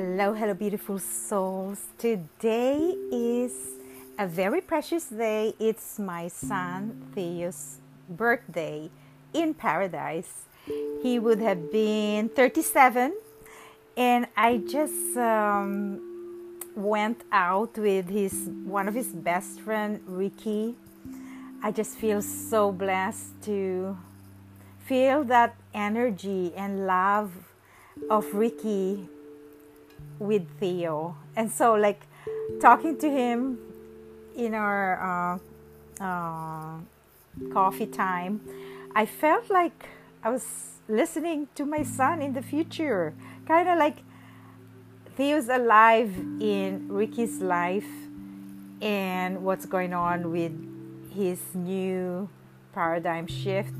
[0.00, 1.86] Hello, hello, beautiful souls.
[1.98, 3.52] Today is
[4.16, 5.54] a very precious day.
[5.58, 8.90] It's my son Theo's birthday
[9.34, 10.44] in paradise.
[11.02, 13.12] He would have been 37,
[13.96, 20.76] and I just um, went out with his one of his best friend Ricky.
[21.60, 23.98] I just feel so blessed to
[24.78, 27.32] feel that energy and love
[28.08, 29.08] of Ricky
[30.18, 31.16] with Theo.
[31.36, 32.06] And so, like,
[32.60, 33.58] talking to him
[34.36, 35.40] in our
[36.00, 36.78] uh, uh,
[37.52, 38.40] coffee time,
[38.94, 39.88] I felt like
[40.22, 43.14] I was listening to my son in the future.
[43.46, 43.98] Kind of like
[45.16, 47.88] Theo's alive in Ricky's life
[48.80, 50.52] and what's going on with
[51.12, 52.28] his new
[52.72, 53.74] paradigm shift.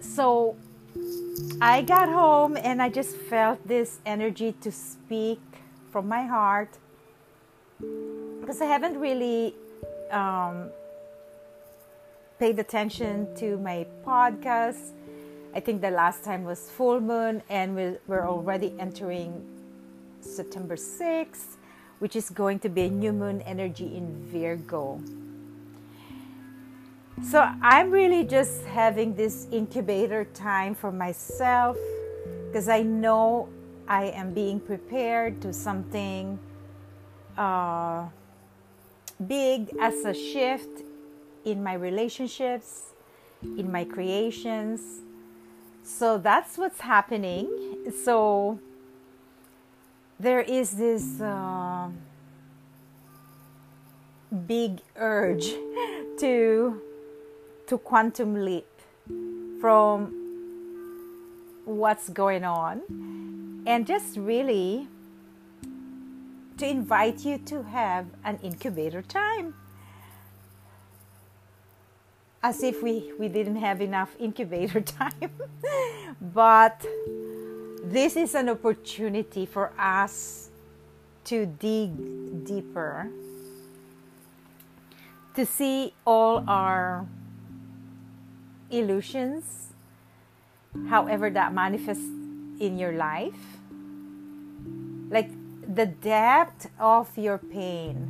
[0.00, 0.56] So
[1.60, 5.40] I got home and I just felt this energy to speak
[5.90, 6.78] from my heart
[8.40, 9.54] because I haven't really
[10.10, 10.70] um,
[12.38, 14.92] paid attention to my podcast.
[15.54, 19.42] I think the last time was full moon, and we're, already entering
[20.20, 21.56] September 6th,
[21.98, 25.00] which is going to be a new moon energy in Virgo.
[27.22, 31.78] So I'm really just having this incubator time for myself
[32.46, 33.48] because I know
[33.88, 36.38] I am being prepared to something
[37.38, 38.06] uh,
[39.26, 40.82] big as a shift
[41.44, 42.92] in my relationships,
[43.42, 45.00] in my creations.
[45.82, 47.92] So that's what's happening.
[48.04, 48.60] So
[50.20, 51.88] there is this uh,
[54.46, 55.46] big urge
[56.18, 56.82] to
[57.66, 58.66] to quantum leap
[59.60, 60.12] from
[61.64, 62.82] what's going on
[63.66, 64.86] and just really
[66.58, 69.54] to invite you to have an incubator time.
[72.42, 75.30] As if we, we didn't have enough incubator time.
[76.20, 76.86] But
[77.82, 80.50] this is an opportunity for us
[81.24, 83.10] to dig deeper
[85.34, 87.06] to see all our
[88.70, 89.72] illusions,
[90.88, 92.04] however that manifests
[92.60, 93.58] in your life.
[95.10, 95.30] Like
[95.66, 98.08] the depth of your pain,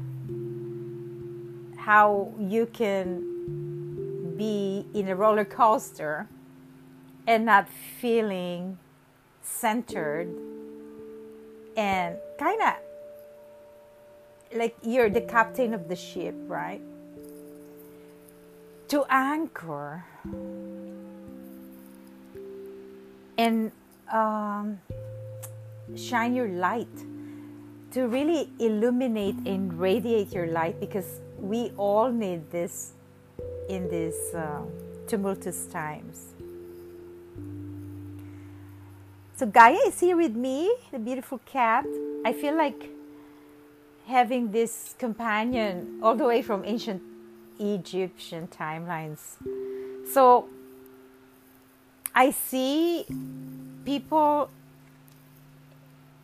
[1.77, 6.29] how you can be in a roller coaster
[7.27, 7.69] and not
[8.01, 8.79] feeling
[9.43, 10.29] centered
[11.77, 12.75] and kind of
[14.55, 16.81] like you're the captain of the ship, right?
[18.89, 20.05] To anchor
[23.37, 23.73] and
[24.13, 24.79] um,
[25.97, 26.89] shine your light
[27.93, 32.93] to really illuminate and radiate your light because we all need this
[33.69, 34.61] in these uh,
[35.07, 36.35] tumultuous times.
[39.37, 41.85] So Gaia is here with me, the beautiful cat.
[42.25, 42.91] I feel like
[44.07, 47.03] having this companion all the way from ancient
[47.59, 49.37] Egyptian timelines.
[50.13, 50.49] So
[52.15, 53.05] I see
[53.85, 54.51] people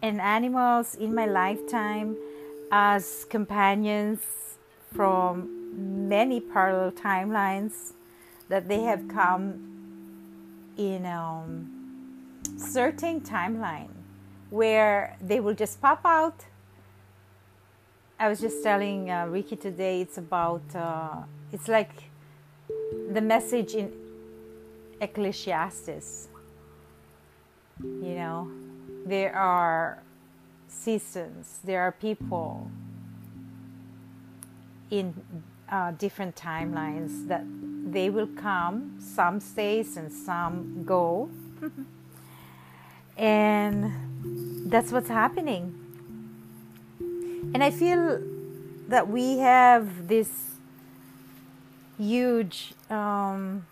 [0.03, 2.17] and animals in my lifetime
[2.71, 4.21] as companions
[4.95, 7.93] from many parallel timelines
[8.49, 9.73] that they have come
[10.77, 11.83] in a um,
[12.57, 13.91] certain timeline
[14.51, 16.45] where they will just pop out.
[18.23, 21.91] I was just telling uh, Ricky today, it's about, uh, it's like
[23.11, 23.93] the message in
[25.01, 26.29] Ecclesiastes.
[27.83, 28.49] You know,
[29.05, 30.05] there are
[30.69, 32.71] seasons, there are people
[34.93, 35.13] in
[35.69, 37.43] uh, different timelines that
[37.91, 41.29] they will come, some stays and some go.
[43.17, 45.82] and that's what's happening.
[47.55, 48.21] And I feel
[48.89, 50.31] that we have this
[51.99, 53.67] huge um,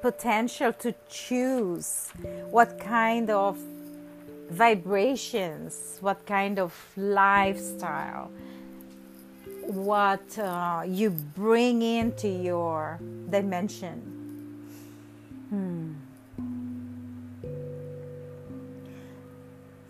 [0.00, 2.10] potential to choose
[2.50, 3.58] what kind of
[4.50, 8.30] vibrations, what kind of lifestyle,
[9.66, 12.98] what uh, you bring into your
[13.30, 14.00] dimension.
[15.50, 15.87] Hmm.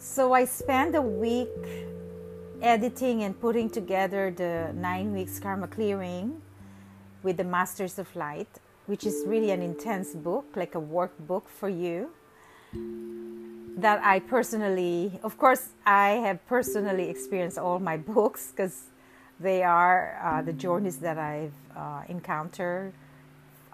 [0.01, 1.49] So I spent a week
[2.63, 6.41] editing and putting together the nine weeks karma clearing
[7.25, 8.49] with the Masters of Light,
[8.87, 12.11] which is really an intense book, like a workbook for you.
[13.79, 18.85] that I personally, of course, I have personally experienced all my books because
[19.41, 22.93] they are uh, the journeys that I've uh, encountered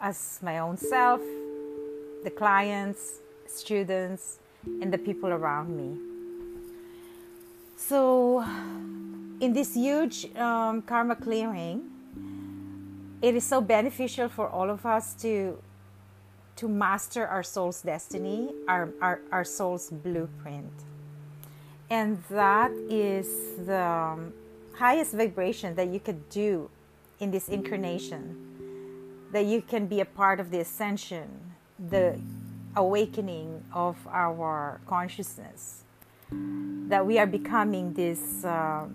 [0.01, 1.21] as my own self,
[2.23, 4.39] the clients, students,
[4.81, 6.14] and the people around me.
[7.77, 8.41] So,
[9.41, 11.91] in this huge um, karma clearing,
[13.21, 15.59] it is so beneficial for all of us to
[16.57, 20.73] to master our soul's destiny, our, our, our soul's blueprint.
[21.91, 23.27] And that is
[23.67, 24.33] the um,
[24.75, 26.71] highest vibration that you could do
[27.21, 28.37] in this incarnation.
[29.33, 31.29] That you can be a part of the ascension,
[31.91, 32.19] the
[32.77, 35.84] awakening of our consciousness.
[36.31, 38.87] That we are becoming this uh,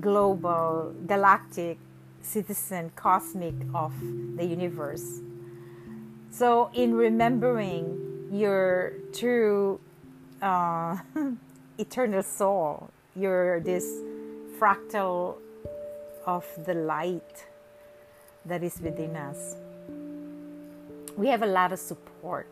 [0.00, 1.78] global, galactic
[2.22, 3.92] citizen, cosmic of
[4.36, 5.20] the universe
[6.32, 9.80] so, in remembering your true
[10.40, 10.96] uh,
[11.78, 13.84] eternal soul, you're this
[14.58, 15.34] fractal
[16.26, 17.46] of the light
[18.46, 19.56] that is within us.
[21.16, 22.46] We have a lot of support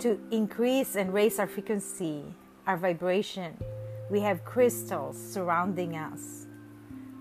[0.00, 2.22] to increase and raise our frequency,
[2.66, 3.56] our vibration.
[4.10, 6.46] We have crystals surrounding us.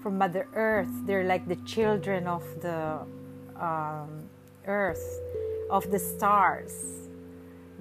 [0.01, 2.99] From Mother Earth, they're like the children of the
[3.59, 4.29] um,
[4.65, 5.19] earth,
[5.69, 6.71] of the stars.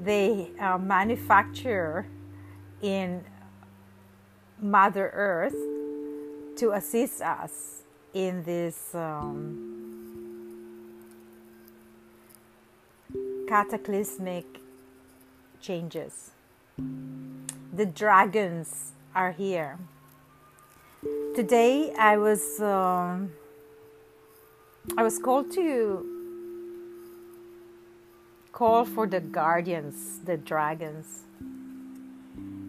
[0.03, 2.07] They uh, manufacture
[2.83, 3.23] in
[4.61, 5.57] Mother Earth
[6.57, 7.83] to assist us
[8.15, 9.77] in this um,
[13.47, 14.47] cataclysmic
[15.61, 16.31] changes.
[17.73, 19.79] The dragons are here.
[21.35, 22.61] Today I was.
[22.61, 23.33] Um,
[24.97, 26.07] I was called to
[28.53, 31.25] call for the guardians, the dragons.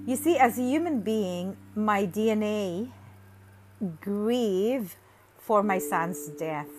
[0.06, 2.92] You see, as a human being, my DNA
[4.02, 4.96] grieve
[5.38, 6.72] for my son's death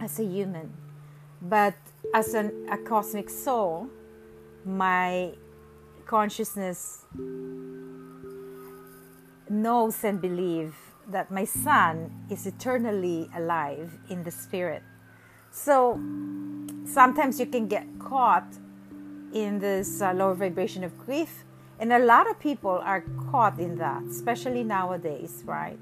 [0.00, 0.72] as a human.
[1.40, 1.74] But
[2.14, 3.88] as an, a cosmic soul,
[4.64, 5.32] my
[6.06, 7.04] consciousness
[9.50, 10.74] knows and believes
[11.08, 14.82] that my son is eternally alive in the spirit.
[15.50, 15.98] So
[16.84, 18.46] sometimes you can get caught
[19.32, 21.44] in this uh, lower vibration of grief,
[21.78, 25.78] and a lot of people are caught in that, especially nowadays, right?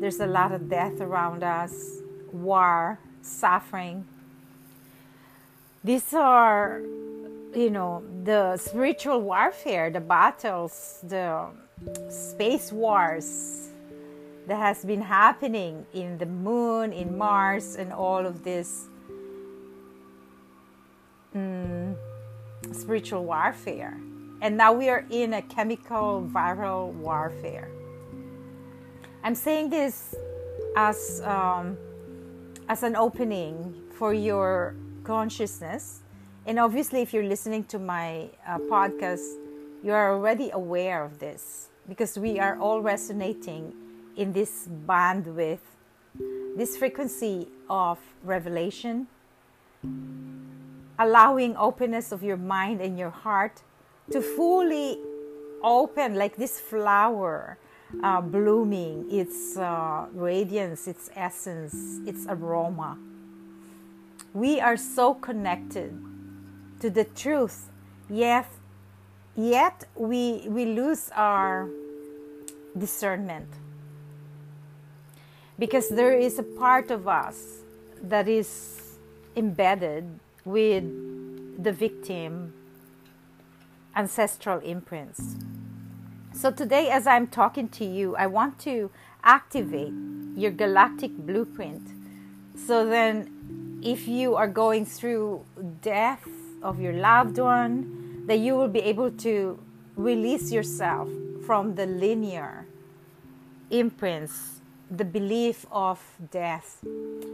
[0.00, 2.00] There's a lot of death around us,
[2.32, 4.06] war, suffering.
[5.84, 6.82] These are,
[7.54, 11.46] you know, the spiritual warfare, the battles, the
[12.08, 13.68] space wars,
[14.46, 18.86] that has been happening in the moon, in Mars, and all of this
[21.34, 21.94] mm,
[22.72, 23.96] spiritual warfare.
[24.40, 27.70] And now we are in a chemical viral warfare.
[29.22, 30.16] I'm saying this
[30.76, 31.76] as um,
[32.68, 36.01] as an opening for your consciousness.
[36.44, 39.38] And obviously, if you're listening to my uh, podcast,
[39.82, 43.72] you are already aware of this because we are all resonating
[44.16, 45.60] in this bandwidth,
[46.56, 49.06] this frequency of revelation,
[50.98, 53.62] allowing openness of your mind and your heart
[54.10, 54.98] to fully
[55.62, 57.56] open like this flower
[58.02, 62.98] uh, blooming its uh, radiance, its essence, its aroma.
[64.34, 65.92] We are so connected
[66.82, 67.70] to the truth,
[68.10, 68.48] yet,
[69.36, 71.68] yet we, we lose our
[72.76, 73.48] discernment
[75.60, 77.62] because there is a part of us
[78.02, 78.98] that is
[79.36, 80.82] embedded with
[81.62, 82.52] the victim
[83.94, 85.36] ancestral imprints.
[86.34, 88.90] So today, as I'm talking to you, I want to
[89.22, 89.92] activate
[90.34, 91.86] your galactic blueprint.
[92.56, 95.44] So then, if you are going through
[95.80, 96.26] death
[96.62, 99.58] of your loved one, that you will be able to
[99.96, 101.08] release yourself
[101.44, 102.66] from the linear
[103.70, 105.98] imprints the belief of
[106.30, 106.84] death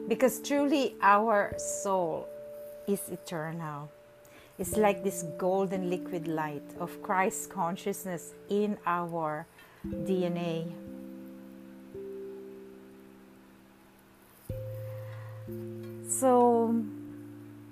[0.07, 2.29] because truly our soul
[2.87, 3.91] is eternal.
[4.59, 9.47] It's like this golden liquid light of Christ's consciousness in our
[9.87, 10.73] DNA.
[16.09, 16.75] So,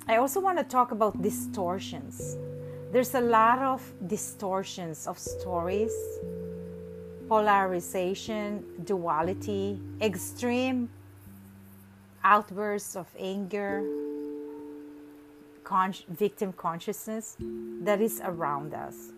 [0.09, 2.37] I also want to talk about distortions.
[2.93, 5.93] There's a lot of distortions of stories
[7.29, 10.89] polarization, duality, extreme
[12.23, 13.83] outbursts of anger,
[15.65, 17.37] con- victim consciousness
[17.83, 19.11] that is around us.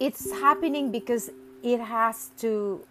[0.00, 1.30] It's happening because
[1.62, 2.84] it has to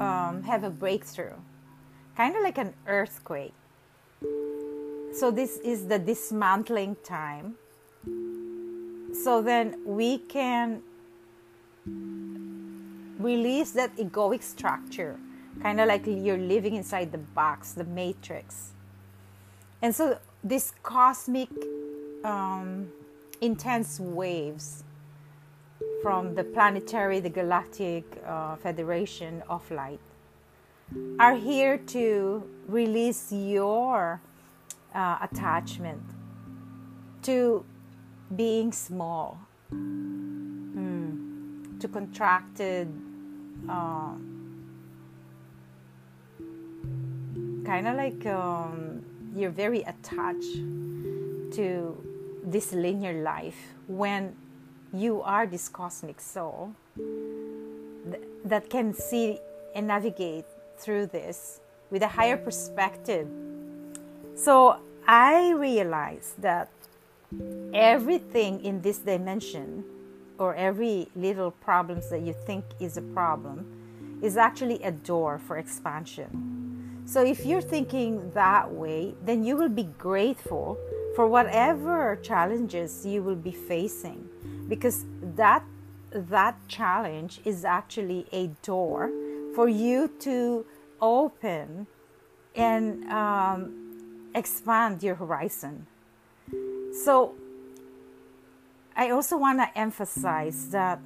[0.00, 1.34] um, have a breakthrough,
[2.16, 3.54] kind of like an earthquake.
[5.16, 7.54] So, this is the dismantling time.
[9.14, 10.82] So, then we can
[13.18, 15.18] release that egoic structure,
[15.62, 18.72] kind of like you're living inside the box, the matrix.
[19.80, 21.48] And so, this cosmic
[22.22, 22.92] um,
[23.40, 24.84] intense waves
[26.02, 30.00] from the planetary, the galactic uh, federation of light
[31.18, 34.20] are here to release your
[34.96, 36.02] uh, attachment
[37.22, 37.64] to
[38.34, 39.38] being small,
[39.70, 41.10] mm,
[41.80, 42.88] to contracted,
[43.68, 44.14] uh,
[47.64, 50.56] kind of like um, you're very attached
[51.52, 51.96] to
[52.42, 53.74] this linear life.
[53.86, 54.34] When
[54.92, 59.38] you are this cosmic soul th- that can see
[59.74, 60.46] and navigate
[60.78, 61.60] through this
[61.90, 63.28] with a higher perspective.
[64.34, 66.70] So I realized that
[67.72, 69.84] everything in this dimension
[70.38, 75.58] or every little problems that you think is a problem is actually a door for
[75.58, 77.02] expansion.
[77.06, 80.76] So if you're thinking that way, then you will be grateful
[81.14, 84.28] for whatever challenges you will be facing
[84.68, 85.04] because
[85.36, 85.62] that
[86.10, 89.10] that challenge is actually a door
[89.54, 90.64] for you to
[91.00, 91.86] open
[92.54, 93.85] and um,
[94.36, 95.86] expand your horizon.
[97.04, 97.34] So,
[98.94, 101.00] I also want to emphasize that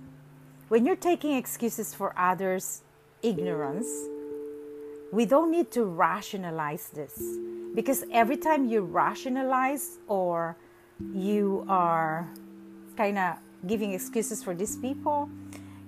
[0.69, 2.83] when you're taking excuses for others'
[3.23, 3.89] ignorance,
[5.13, 7.21] we don't need to rationalize this.
[7.75, 10.57] Because every time you rationalize or
[11.15, 12.29] you are
[12.97, 15.29] kind of giving excuses for these people,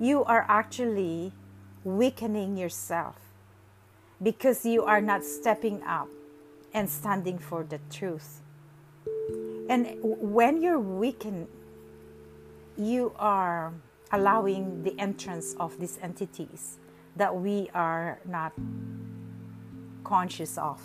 [0.00, 1.32] you are actually
[1.84, 3.16] weakening yourself.
[4.22, 6.08] Because you are not stepping up
[6.74, 8.40] and standing for the truth.
[9.68, 11.48] And when you're weakened,
[12.76, 13.72] you are
[14.10, 16.78] allowing the entrance of these entities
[17.16, 18.52] that we are not
[20.04, 20.80] conscious of.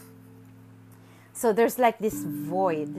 [1.34, 2.94] So there's like this void.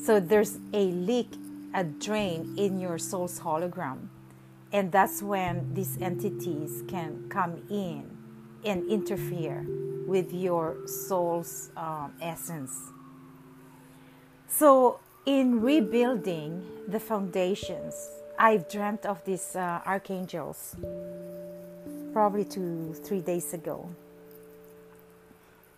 [0.00, 1.34] So there's a leak,
[1.74, 4.08] a drain in your soul's hologram.
[4.72, 8.16] And that's when these entities can come in
[8.64, 9.66] and interfere
[10.10, 12.74] with your soul's um, essence.
[14.48, 17.94] So, in rebuilding the foundations,
[18.36, 20.74] I've dreamt of these uh, archangels
[22.12, 23.88] probably two, three days ago.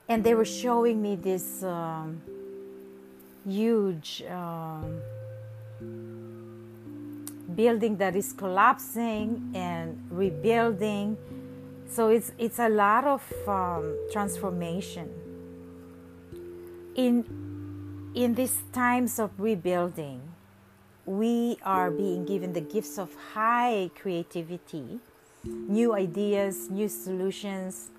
[0.08, 2.22] And they were showing me this um,
[3.46, 4.98] huge um,
[7.54, 11.18] building that is collapsing and rebuilding.
[11.92, 15.12] So it's it's a lot of um, transformation.
[16.94, 17.20] In
[18.14, 20.22] in these times of rebuilding,
[21.04, 25.00] we are being given the gifts of high creativity,
[25.44, 27.90] new ideas, new solutions,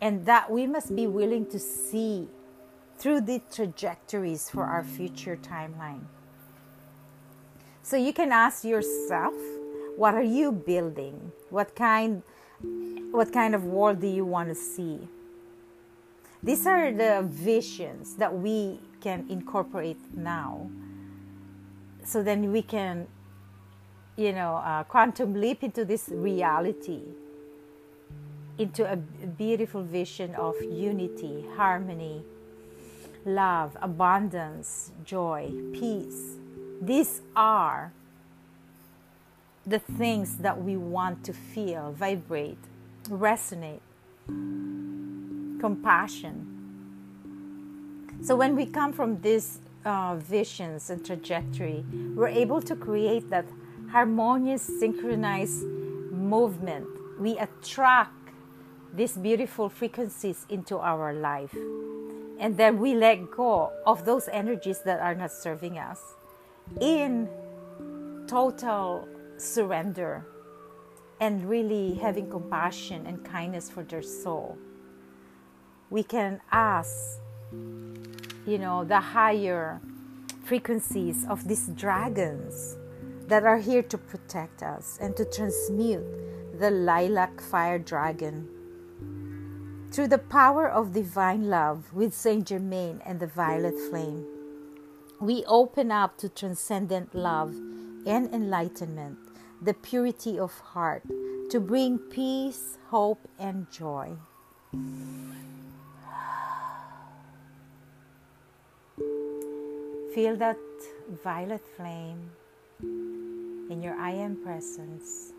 [0.00, 2.28] and that we must be willing to see
[2.96, 6.08] through the trajectories for our future timeline.
[7.82, 9.34] So you can ask yourself,
[9.96, 11.32] what are you building?
[11.50, 12.22] What kind
[13.10, 14.98] what kind of world do you want to see?
[16.42, 20.70] These are the visions that we can incorporate now.
[22.04, 23.06] So then we can,
[24.16, 27.02] you know, uh, quantum leap into this reality,
[28.58, 32.24] into a beautiful vision of unity, harmony,
[33.24, 36.36] love, abundance, joy, peace.
[36.82, 37.92] These are
[39.66, 42.58] the things that we want to feel, vibrate,
[43.08, 43.80] resonate,
[45.60, 46.46] compassion.
[48.22, 53.46] So when we come from these uh, visions and trajectory, we're able to create that
[53.90, 56.86] harmonious, synchronized movement.
[57.18, 58.12] We attract
[58.94, 61.54] these beautiful frequencies into our life.
[62.38, 66.00] And then we let go of those energies that are not serving us
[66.80, 67.28] in
[68.26, 70.26] total surrender
[71.20, 74.58] and really having compassion and kindness for their soul.
[75.90, 77.20] We can ask,
[77.52, 79.80] you know, the higher
[80.44, 82.76] frequencies of these dragons
[83.28, 86.04] that are here to protect us and to transmute
[86.58, 88.48] the lilac fire dragon.
[89.90, 94.26] Through the power of divine love with Saint Germain and the violet flame,
[95.20, 97.54] we open up to transcendent love
[98.04, 99.18] and enlightenment,
[99.64, 101.02] the purity of heart,
[101.48, 104.12] to bring peace, hope, and joy.
[110.14, 110.58] Feel that
[111.24, 112.30] violet flame
[112.82, 115.32] in your I am presence.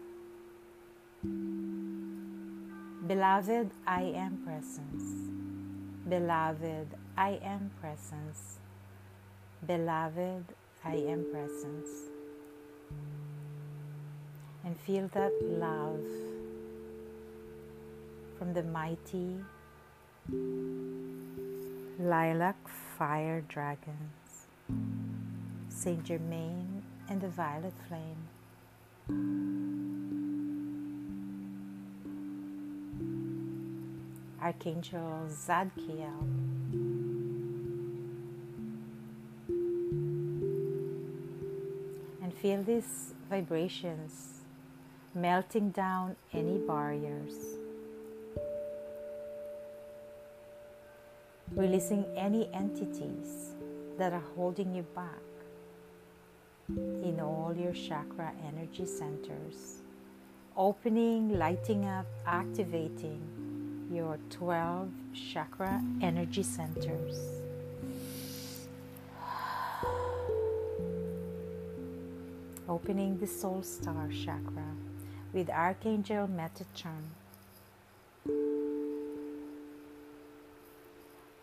[3.08, 5.30] Beloved, I am presence.
[6.10, 8.58] Beloved, I am presence.
[9.68, 10.46] Beloved,
[10.84, 12.15] I am presence.
[14.66, 16.02] And feel that love
[18.38, 19.36] from the mighty
[22.00, 22.56] lilac
[22.98, 24.48] fire dragons,
[25.70, 28.28] Saint Germain and the violet flame.
[34.42, 36.22] Archangel Zadkiel.
[42.22, 44.35] And feel these vibrations
[45.16, 47.56] melting down any barriers,
[51.56, 53.56] releasing any entities
[53.98, 55.22] that are holding you back
[56.68, 59.84] in all your chakra energy centers,
[60.58, 63.22] opening, lighting up, activating
[63.90, 64.90] your 12
[65.32, 67.40] chakra energy centers.
[72.68, 74.66] Opening the soul star chakra
[75.36, 77.12] with Archangel Metatron.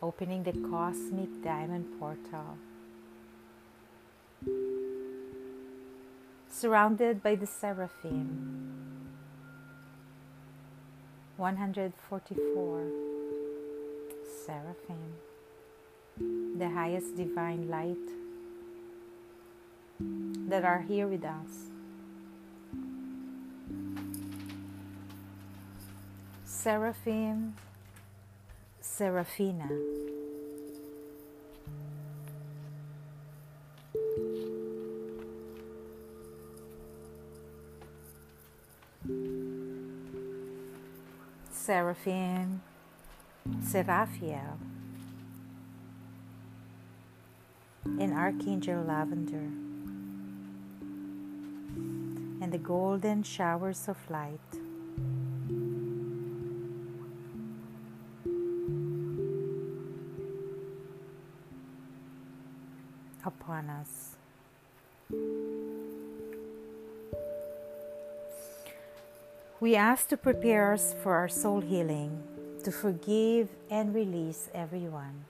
[0.00, 2.56] Opening the cosmic diamond portal
[6.48, 8.70] surrounded by the seraphim.
[11.36, 12.86] 144
[14.46, 15.14] seraphim,
[16.58, 18.08] the highest divine light
[20.48, 21.71] that are here with us.
[26.62, 27.56] Seraphim,
[28.80, 29.68] Seraphina.
[41.50, 42.62] Seraphim,
[43.58, 44.56] Seraphiel,
[47.98, 49.50] and Archangel Lavender,
[52.40, 54.61] and the golden showers of light.
[69.72, 72.22] We ask to prepare us for our soul healing,
[72.62, 75.24] to forgive and release everyone.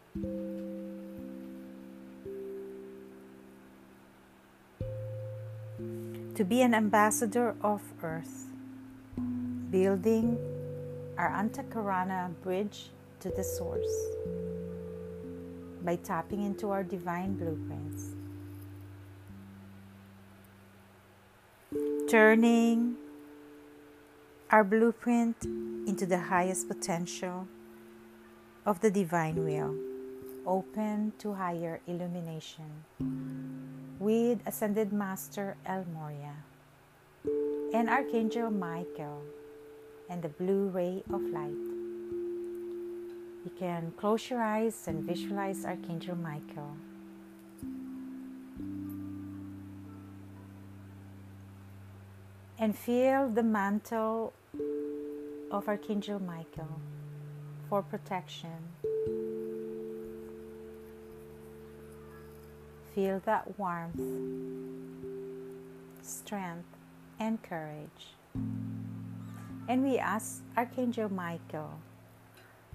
[6.34, 8.46] To be an ambassador of earth,
[9.70, 10.36] building
[11.16, 13.94] our Antakarana bridge to the source
[15.84, 18.10] by tapping into our divine blueprints.
[22.10, 22.96] Turning
[24.52, 25.44] our blueprint
[25.88, 27.48] into the highest potential
[28.66, 29.74] of the divine will,
[30.46, 32.68] open to higher illumination
[33.98, 36.36] with Ascended Master El Morya
[37.72, 39.22] and Archangel Michael
[40.10, 41.64] and the blue ray of light.
[43.48, 46.76] You can close your eyes and visualize Archangel Michael.
[52.58, 54.34] And feel the mantle
[55.50, 56.80] of Archangel Michael
[57.68, 58.50] for protection.
[62.94, 64.00] Feel that warmth,
[66.02, 66.68] strength,
[67.18, 68.14] and courage.
[69.68, 71.78] And we ask Archangel Michael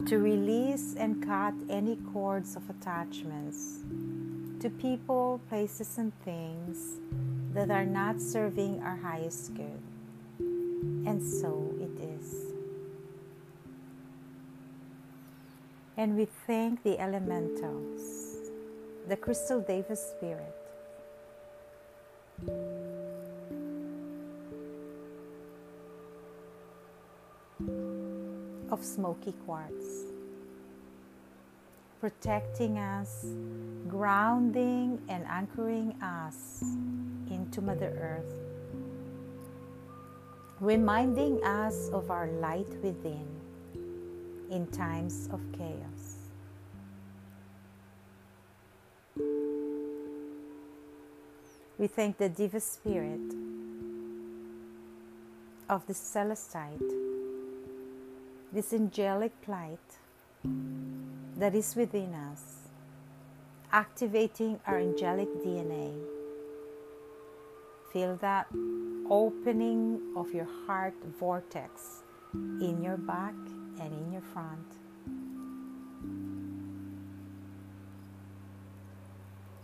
[0.05, 3.79] to release and cut any cords of attachments
[4.59, 6.99] to people, places, and things
[7.53, 9.86] that are not serving our highest good.
[11.05, 12.53] And so it is.
[15.97, 18.37] And we thank the elementals,
[19.07, 20.53] the Crystal Devas Spirit.
[28.69, 30.03] Of smoky quartz,
[31.99, 33.25] protecting us,
[33.87, 36.61] grounding and anchoring us
[37.31, 38.46] into Mother Earth,
[40.59, 43.27] reminding us of our light within
[44.49, 46.17] in times of chaos.
[51.77, 53.35] We thank the Deva Spirit
[55.69, 56.91] of the Celestite,
[58.51, 59.77] this angelic light
[61.37, 62.69] that is within us,
[63.71, 65.93] activating our angelic DNA.
[67.93, 68.47] Feel that
[69.09, 73.35] opening of your heart vortex in your back
[73.79, 74.67] and in your front.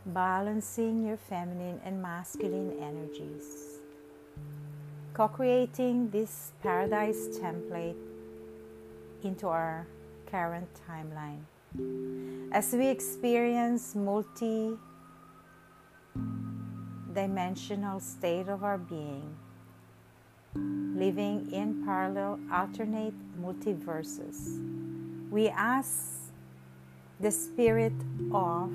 [0.06, 3.80] Balancing your feminine and masculine energies.
[5.14, 8.00] Co creating this paradise template
[9.24, 9.88] into our
[10.26, 11.44] current timeline.
[12.52, 14.78] As we experience multi
[17.14, 19.36] dimensional state of our being,
[20.56, 24.60] living in parallel alternate multiverses,
[25.30, 26.32] we ask
[27.20, 27.94] the spirit
[28.34, 28.72] of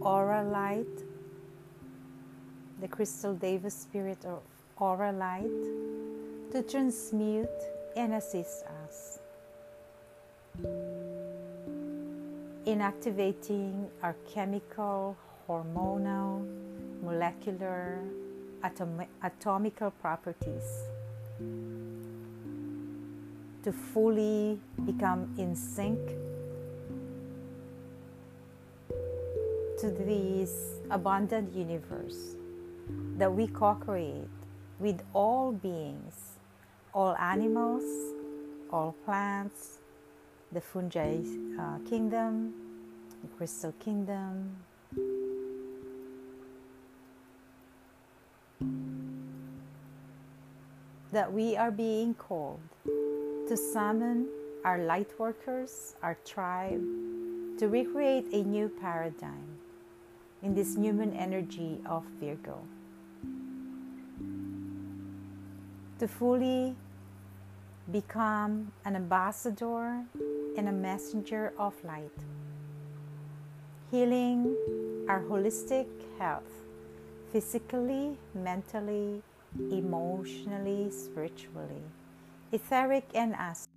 [0.00, 1.04] Auralite,
[2.80, 4.42] the crystal Devas spirit of
[4.78, 7.48] Auralite, to transmute
[7.96, 9.18] and assist us
[12.66, 15.16] in activating our chemical,
[15.48, 16.46] hormonal,
[17.02, 17.98] molecular,
[18.62, 20.84] atom- atomical properties
[23.62, 25.98] to fully become in sync
[29.78, 32.36] to this abundant universe
[33.18, 34.28] that we co create
[34.78, 36.38] with all beings,
[36.94, 37.84] all animals,
[38.70, 39.78] all plants,
[40.54, 41.18] the fungi
[41.58, 42.54] uh, kingdom,
[43.22, 44.54] the crystal kingdom.
[51.10, 54.28] That we are being called to summon
[54.64, 56.82] our light workers, our tribe,
[57.58, 59.58] to recreate a new paradigm
[60.42, 62.58] in this human energy of Virgo.
[65.98, 66.76] To fully
[67.90, 70.04] become an ambassador
[70.56, 72.18] and a messenger of light,
[73.90, 74.56] healing
[75.08, 75.86] our holistic
[76.18, 76.42] health
[77.32, 79.22] physically, mentally,
[79.70, 81.82] emotionally, spiritually,
[82.52, 83.73] etheric, and astral.